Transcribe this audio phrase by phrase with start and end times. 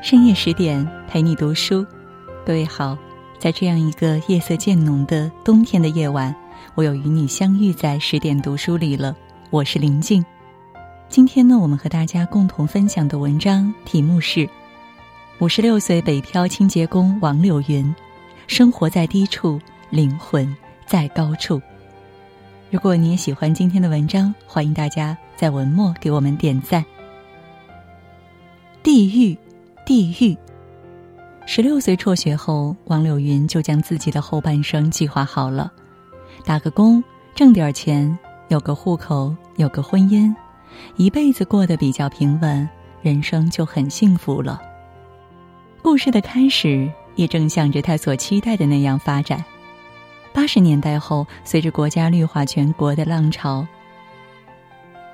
[0.00, 1.84] 深夜十点陪你读书，
[2.46, 2.96] 各位好，
[3.40, 6.34] 在这样一个夜色渐浓的冬天的夜晚，
[6.76, 9.14] 我又与你相遇在十点读书里了。
[9.50, 10.24] 我是林静，
[11.08, 14.48] 今天呢，我们和大家共同分享的文章题目是：
[15.40, 17.92] 五十六岁北漂清洁工王柳云，
[18.46, 21.60] 生活在低处，灵魂在高处。
[22.70, 26.84] 如果你也喜欢今天的文章，欢迎大家在文末给我们点赞。
[28.80, 29.36] 地狱。
[29.88, 30.36] 地狱。
[31.46, 35.72] 十六岁辍学后，王柳云就将自己的后半生计划好了：
[36.44, 37.02] 打个工，
[37.34, 40.30] 挣点钱，有个户口，有个婚姻，
[40.96, 42.68] 一辈子过得比较平稳，
[43.00, 44.60] 人生就很幸福了。
[45.80, 49.42] 故事的开始也正向着他所期待的那样发展。
[50.34, 53.66] 八十年代后，随着国家绿化全国的浪潮。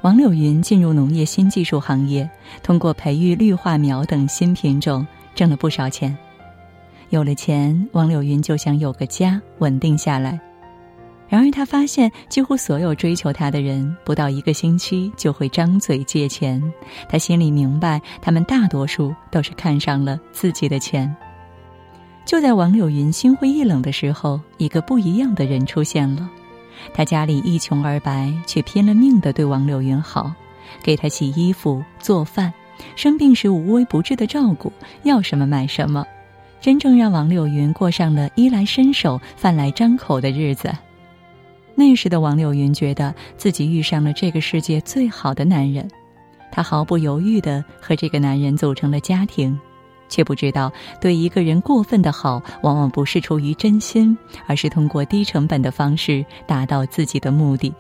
[0.05, 2.29] 王柳云进入农业新技术行业，
[2.63, 6.15] 通过培育绿化苗等新品种，挣了不少钱。
[7.09, 10.39] 有了钱，王柳云就想有个家，稳定下来。
[11.27, 16.63] 然而，他发现几乎所有追求他的人，不到一个星期就会张嘴借钱。
[17.09, 21.17] 他心里明白，他们大多数都是看上了自己的钱。
[22.27, 26.29] 就在王柳云心灰意冷的时候，一个不一样的人出现了。
[26.93, 30.33] 他家里一穷二白，却拼了命的对王柳云好，
[30.83, 32.53] 给他洗衣服、做饭，
[32.97, 34.73] 生病时无微不至的照顾，
[35.03, 36.07] 要什么买什么，
[36.61, 40.73] 真正让王柳云过上了衣来伸手、饭来张口的日子。
[41.75, 45.91] 那时的王柳云觉得自己遇上了这个世界最好的男人，
[46.53, 49.59] 她毫不犹豫的和这个男人组成了家庭。
[50.09, 54.17] 却不知道，对一个人过分的好，往往不是出于真心，
[54.47, 57.73] 而是通过低成本的方式达到自己的目的。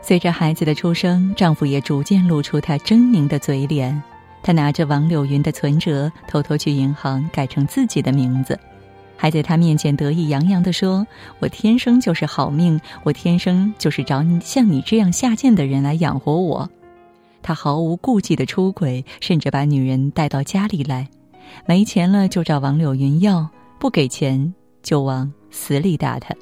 [0.00, 4.02] 随着孩子的出生，丈夫也逐渐露出他狰狞的嘴脸。
[4.42, 8.58] 他拿着王柳云的存折，偷偷去银行改成自己的名字，
[9.16, 11.06] 还在他面前得意洋洋地说
[11.40, 16.70] ：“我天生就是好命，我天生就是找你像你这样下贱的人来养活我。”
[17.42, 21.08] 他毫无顾忌的出轨，甚至把女人带到家里来，
[21.66, 26.34] 没钱了就找王柳云要，不给钱就往死里打他。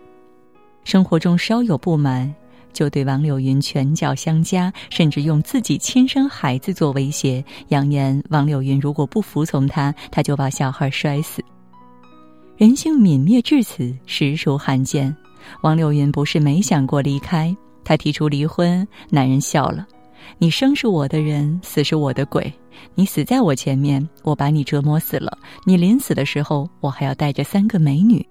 [0.84, 2.32] 生活中稍有不满，
[2.72, 11.44] 就对王柳云拳脚相加，甚至用自己亲生孩子做威胁，扬言王柳云如果不服从他，他就把小孩摔死。
[12.56, 15.14] 人性泯灭至此，实属罕见。
[15.62, 17.54] 王柳云不是没想过离开，
[17.84, 19.86] 他提出离婚，男人笑了。
[20.38, 22.52] 你生是我的人，死是我的鬼。
[22.94, 25.38] 你死在我前面，我把你折磨死了。
[25.64, 28.26] 你临死的时候，我还要带着三个美女。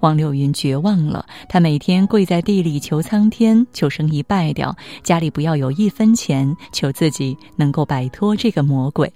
[0.00, 9.10] 王柳云绝望了，她每天跪在地里求苍天，求生意败掉，家里不要有一分钱，求自己能够摆脱这个魔鬼。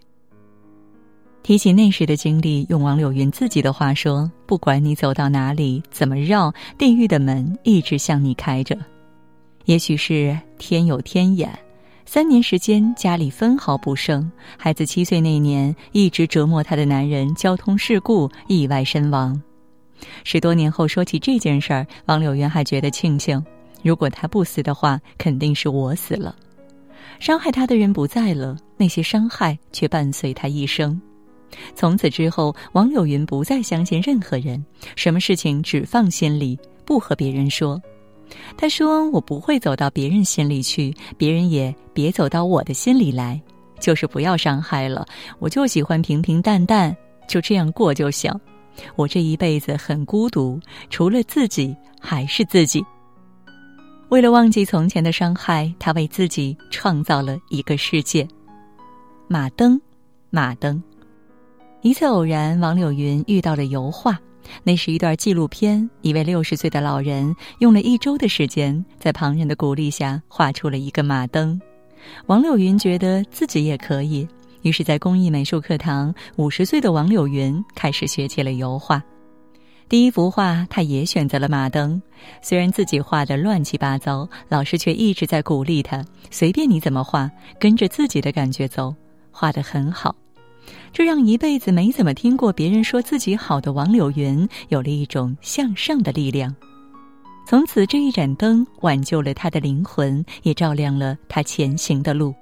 [1.43, 8.77] 提起那时的经历，用王柳云自己的话说：“不管你走到哪里，怎么绕，地狱的门一直向你开着。
[9.65, 11.50] 也许是天有天眼。”
[12.11, 14.33] 三年时间，家里分毫不剩。
[14.57, 19.39] 孩子七岁那年，一直折磨她的男人交通事故意外身亡。
[20.25, 23.45] 十多年后说起这件事儿，王柳云还觉得庆幸。
[23.83, 26.35] 如果他不死的话，肯定是我死了。
[27.21, 30.99] 伤害他的人不在了，那些伤害却伴随他一生。
[31.75, 34.65] 从此之后，王柳云不再相信任何人，
[34.97, 37.79] 什么事情只放心里，不和别人说。
[38.56, 43.41] 他说：“我不会走到别人心里去，别人也别走到我的心里来，
[43.81, 45.06] 就是不要伤害了。
[45.39, 46.97] 我就喜欢平平淡淡，
[47.28, 48.33] 就这样过就行。
[48.97, 52.84] 我这一辈子很孤独，除了自己还是自己。
[54.09, 58.27] 为了忘记从前的伤害，他为自己创造了一个世界。
[59.27, 59.81] 马灯，
[60.31, 60.83] 马灯。
[61.83, 64.19] 一次偶然，王柳云遇到了油画。”
[64.65, 71.61] 那是一段纪录片，一位六十岁的老人用了一周的时间，在旁人的鼓励下画出了一个马灯。
[72.26, 74.26] 王柳云觉得自己也可以，
[74.62, 79.03] 于是，在工艺美术课堂，五十岁的王柳云开始学起了油画。
[79.87, 82.00] 第一幅画，他也选择了马灯。
[82.41, 87.31] 虽然自己画的乱七八糟，老师却一直在鼓励他：“随便你怎么画，
[87.61, 88.94] 跟着自己的感觉走，
[89.31, 90.17] 画得很好。”
[90.93, 96.55] 这让一辈子没怎么听过别人说自己好的王柳云有了一种向上的力量。
[97.46, 102.35] 从此，这一盏灯挽救了他的灵魂，也照亮了他前行的路。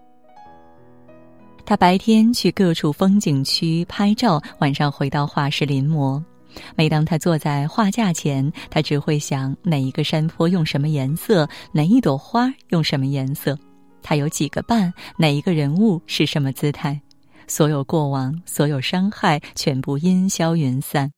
[1.65, 6.23] 他白天去各处风景区拍照，晚上回到画室临摹。
[6.75, 13.57] 每当他坐在画架前，他只会想哪一个山坡用什么颜色，哪一朵花用什么颜色，
[14.03, 17.01] 他有几个伴，哪一个人物是什么姿态。
[17.47, 21.11] 所有过往，所有伤害，全部烟消云散。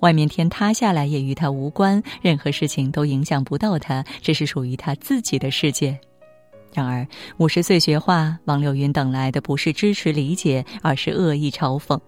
[0.00, 5.98] 外面天塌下来也与他无关，任何事情都影响不到他，这是属于他自己的世界。
[6.72, 7.06] 然而，
[7.38, 11.98] 五十岁学画，王柳云等来的不是支持理解，而是恶意嘲讽。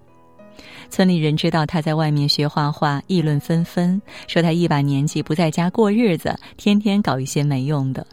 [0.88, 8.06] 村里人知道他在外面学画画，议论纷纷，说他一把年纪不在家过日子，天天搞一些没用的。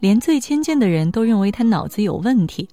[0.00, 2.68] 连最亲近的人都认为他脑子有问题。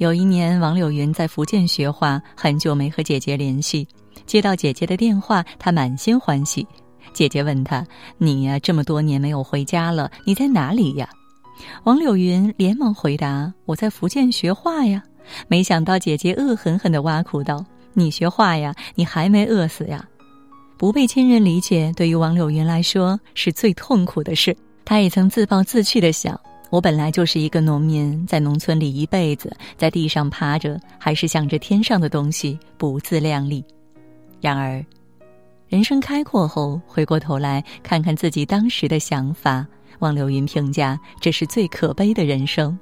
[0.00, 3.86] 有一年，王柳云在福建学画，很久没和姐姐联系。
[4.24, 6.66] 接到姐姐的电话，他满心欢喜。
[7.12, 7.86] 姐姐问他
[8.16, 11.06] ：“你呀，这么多年没有回家了，你在哪里呀？”
[11.84, 15.02] 王柳云连忙回答：“我在福建学画呀。”
[15.48, 17.62] 没想到姐姐恶狠狠地挖苦道
[17.92, 20.02] ：“你学画呀，你还没饿死呀？”
[20.78, 24.56] 不被亲人理解，对于王柳云来说是最痛苦的事。
[24.82, 33.64] 他也曾自暴自弃地想：“我本来就是一个农民，在农村里一辈子，在地上趴着，还是想着天上的东西，不自量力。”
[34.40, 34.82] 然而，
[35.68, 39.66] 人生开阔后，回过头来看看自己当时的想法。
[39.98, 42.78] 王柳云评价：“这是最可悲的人生。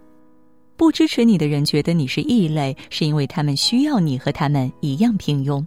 [0.76, 5.64] 不支持你的人觉得你是异类，是因为他们需要你和他们一样平庸。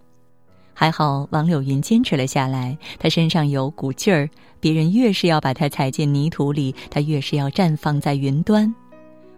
[0.81, 2.75] 还好，王柳云坚持了下来。
[2.97, 4.27] 他身上有股劲儿，
[4.59, 8.73] 别人越是要把他踩进泥土里，他越是要绽放在云端。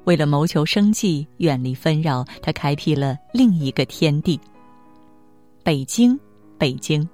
[0.05, 4.39] 为了谋求生计，远离纷扰，他开辟了另一个天地——
[5.65, 6.17] 北京。
[6.57, 7.05] 北京。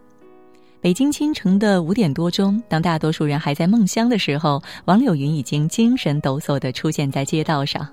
[0.80, 7.90] 北京清晨的五点多钟，当大多数人还在梦乡的时候，王柳云已经精神抖擞地出现在街道上。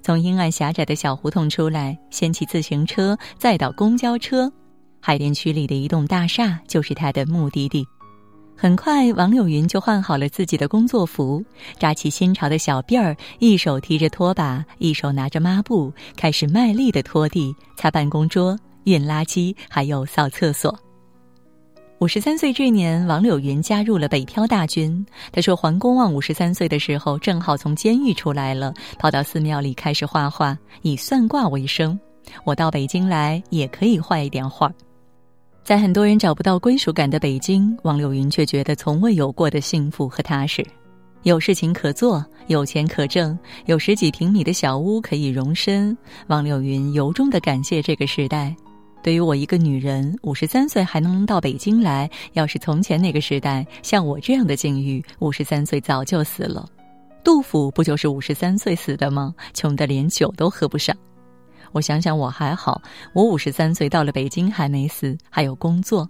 [0.00, 4.48] 从阴暗狭窄的小胡同出来，先骑自行车，再到公交车，
[5.04, 7.84] 海淀区里的一栋大厦就是他的目的地。
[8.56, 11.44] 很快，王柳云就换好了自己的工作服，
[11.80, 20.78] 扎起新潮的小辫儿，一手提着拖把，一手拿着抹布，开始卖力的拖地、擦办公桌、运垃圾，还有扫厕所。
[21.98, 25.04] 五十三岁这年，王柳云加入了北漂大军。
[25.32, 31.98] 他说：“黄公望五十三岁的时候，正好从监狱出来了，跑到寺庙里开始画画，以算卦为生。
[32.44, 34.72] 我到北京来，也可以画一点画。”
[35.64, 40.64] 在很多人找不到归属感的北京，王柳云却觉得从未有过的幸福和踏实。
[41.22, 45.96] 有事情可做，有钱可挣，有十几平米的小屋可以容身。
[46.26, 48.54] 王柳云由衷的感谢这个时代。
[49.04, 56.66] 对于我一个女人，五十三岁还能到北京来，要是从前那个时代，像我这样的境遇，五十三岁早就死了。
[57.22, 59.32] 杜甫不就是五十三岁死的吗？
[59.54, 60.96] 穷得连酒都喝不上。
[61.72, 62.80] 我想想我还好，
[63.12, 66.08] 我五十三岁到了北京还没死，还有工作。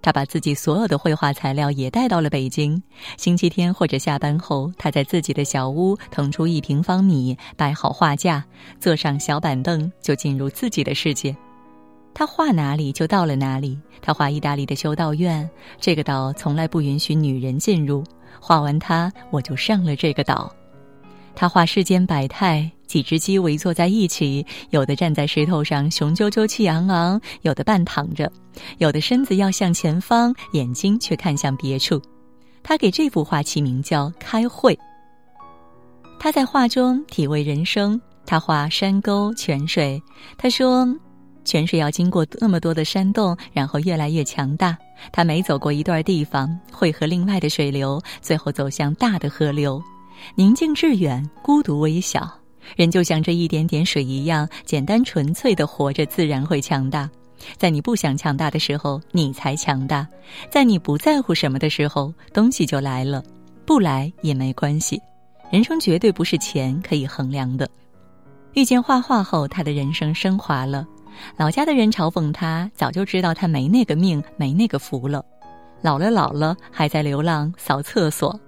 [0.00, 2.80] 他把自己所有的绘画材料也带到了北京。
[3.16, 8.44] 星期天或者下班后，他在自己的小屋腾出一平方米，摆好画架，
[8.78, 11.36] 坐上小板凳，就进入自己的世界。
[12.14, 13.78] 他画哪里就到了哪里。
[14.00, 15.48] 他画意大利的修道院，
[15.80, 18.02] 这个岛从来不允许女人进入。
[18.40, 20.50] 画完他，我就上了这个岛。
[21.34, 28.32] 他画世间百态，几只鸡围坐在一起，有的站在石头上雄赳赳气昂昂，有的半躺着，
[28.78, 32.02] 有的身子要向前方，眼睛却看向别处。
[32.62, 34.74] 他给这幅画起名叫《开会》。
[36.18, 38.00] 他在画中体味人生。
[38.26, 40.02] 他画山沟泉水。
[40.36, 40.88] 他说。
[41.44, 44.76] 泉水要经过那么多的山洞，然后越来越强大。
[45.10, 49.82] 他每走过一段地方，会和另外的水流，最后走向大的河流。
[50.34, 52.37] 宁静致远，孤独微小。
[52.76, 57.08] 人就像这一点点水一样，简单纯粹的活着，自然会强大。
[57.56, 60.04] 在你不想强大的时候，你才强大；
[60.50, 63.22] 在你不在乎什么的时候，东西就来了。
[63.64, 65.00] 不来也没关系。
[65.50, 67.68] 人生绝对不是钱可以衡量的。
[68.54, 70.86] 遇见画画后，他的人生升华了。
[71.36, 75.24] 老家的人嘲讽他，早就知道他没那个命，没那个福了。
[75.80, 78.38] 老了老了，还在流浪扫厕所。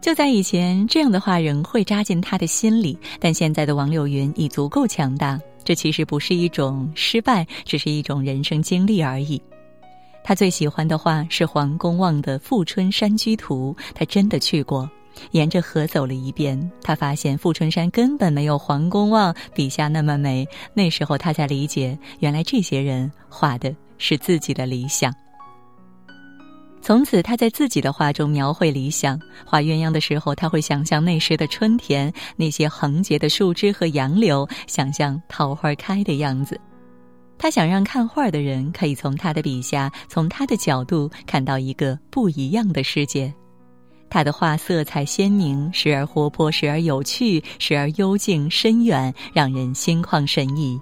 [0.00, 2.98] 就在以前，这样的话仍会扎进他的心里。
[3.20, 9.40] 但现在的王柳云已足够强大，这其实不是一种失败，只是一种人生经历而已。
[10.22, 14.88] 他最喜欢的画是黄公望的《富春山居图》，他真的去过。
[15.32, 20.46] 沿着河走了一遍，他发现富春山根本没有黄公望笔下那么美。
[20.72, 25.12] 那时候他才理解，原来这些人画的是自己的理想。
[26.80, 29.20] 从此，他在自己的画中描绘理想。
[29.44, 36.58] 画鸳鸯的时候，他会想象那时的春天，那些横结的树枝和杨柳，想象桃花开的样子。
[37.36, 43.32] 他想让看画的人可以从他的笔下，从他的角度看到一个不一样的世界。
[44.10, 50.80] 他的画色彩鲜明，时而活泼，时而有趣，时而幽静深远，让人心旷神怡。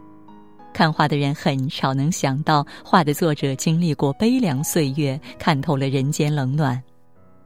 [0.77, 6.79] 看画的人很少能想到，画的作者经历过悲凉岁月，看透了人间冷暖。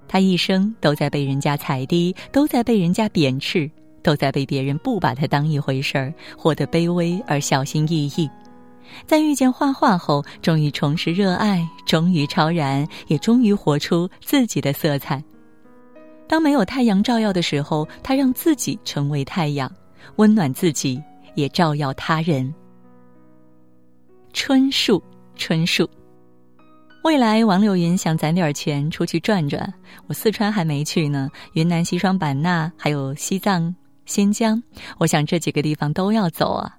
[0.08, 3.70] 他一生都在被人家踩低，都在被人家贬斥，
[4.02, 8.28] 都在被别人不把他当一回事儿，活得卑微而小心翼翼。
[9.06, 15.22] 在遇见画画后，终于重拾热爱，终于超然，也终于活出自己的色彩。
[16.26, 19.70] 当没有太阳照耀的时候，他让自己成为太阳，
[20.16, 21.00] 温暖自己，
[21.36, 22.52] 也照耀他人。
[24.32, 25.02] 春树，
[25.34, 25.88] 春树。
[27.02, 29.72] 未来，王柳云想攒点钱出去转转。
[30.06, 33.74] 我四川还没去呢，云南西双版纳，还有西藏、
[34.06, 34.62] 新疆，
[34.98, 36.76] 我想这几个地方都要走啊。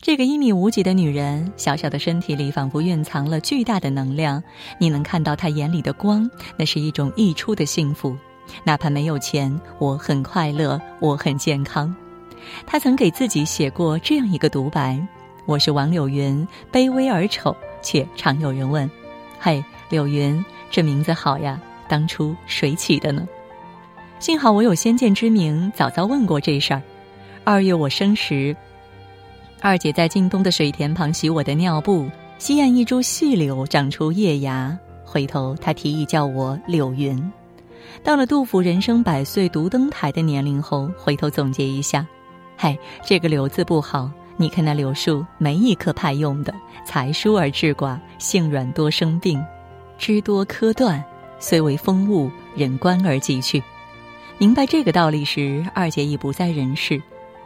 [0.00, 4.42] 这个一米五几的女人，小小的身体里仿佛蕴藏了巨大的能量。
[4.78, 8.16] 你能看到她眼里的光，那是一种溢出的幸福。
[8.64, 11.94] 哪怕没有钱，我很快乐，我很健康。
[12.66, 15.00] 她曾给自己写过这样一个独白：
[15.46, 18.90] 我是王柳云，卑微而丑，却常有人问。
[19.38, 23.28] 嘿，柳云，这名字好呀，当初谁起的呢？
[24.18, 26.80] 幸好我有先见之明，早早问过这事儿。
[27.44, 28.56] 二月我生时，
[29.60, 32.08] 二姐在晋东的水田旁洗我的尿布，
[32.38, 34.74] 西岸一株细柳长出叶芽，
[35.04, 37.22] 回头她提议叫我柳云。
[38.02, 42.06] 到了杜甫“人生百岁独登台”的年龄后，回头总结一下，
[42.56, 44.10] 嘿，这个柳字不好。
[44.36, 46.52] 你看那柳树，没一棵派用的，
[46.84, 49.42] 才疏而质寡，性软多生病，
[49.96, 51.02] 枝多柯断，
[51.38, 53.62] 虽为风物，人观而即去。
[54.36, 57.00] 明白这个道理时，二姐已不在人世。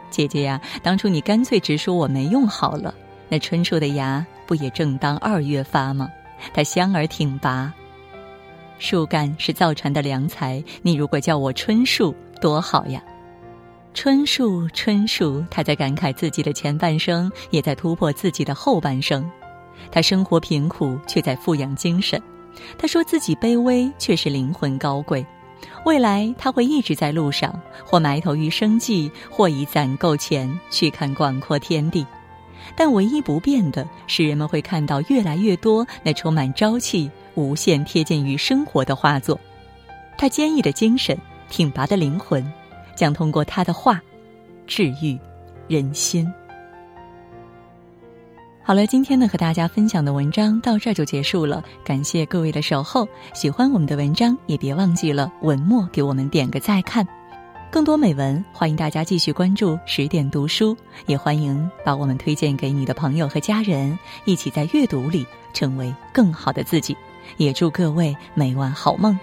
[0.09, 2.93] 姐姐呀，当初你干脆直说我没用好了。
[3.27, 6.09] 那春树的芽不也正当二月发吗？
[6.51, 7.71] 它香而挺拔，
[8.79, 10.63] 树干是造船的良材。
[10.81, 12.99] 你如果叫我春树，多好呀！
[13.93, 19.29] 春树，春树，他在感慨自己的前半生，也在突破自己的后半生。
[19.91, 22.21] 他生活贫苦，却在富养精神。
[22.77, 25.25] 他说自己卑微，却是灵魂高贵。
[25.85, 32.05] 未来他会一直在路上，或埋头于生计，或以攒够钱去看广阔天地。
[32.75, 39.37] 但唯一不变的是，人们会看到越来越多那充满朝气、无限贴近于生活的画作。
[40.17, 41.17] 他坚毅的精神，
[41.49, 42.45] 挺拔的灵魂。
[42.99, 43.97] 将通过他的画，
[44.67, 45.17] 治愈
[45.69, 46.29] 人心。
[48.61, 53.07] 好了，今天呢和大家分享的文章到这儿就结束了，感谢各位的守候。
[53.33, 57.07] 喜欢我们的文章，也别忘记了文末给我们点个再看。
[57.71, 60.75] 更多美文，欢迎大家继续关注十点读书，
[61.05, 66.97] 也欢迎把我们推荐给你的朋友和家人，一起在阅读里成为更好的自己。
[67.37, 69.17] 也祝各位每晚好梦，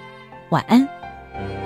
[0.48, 1.65] 晚安。